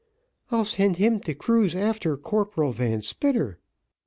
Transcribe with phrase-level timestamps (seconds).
[0.49, 3.59] I'll send him to cruise after Corporal Van Spitter.